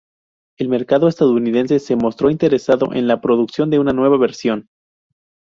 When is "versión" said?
4.17-4.67